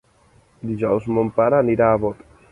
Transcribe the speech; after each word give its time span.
Dijous 0.69 1.05
mon 1.17 1.29
pare 1.35 1.59
anirà 1.65 1.91
a 1.91 2.01
Bot. 2.07 2.25